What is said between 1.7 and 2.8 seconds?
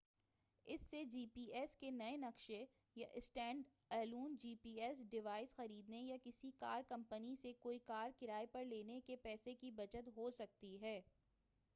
کے نئے نقشے